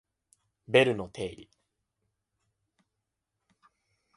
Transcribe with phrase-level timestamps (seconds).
[0.67, 1.47] ベルの定理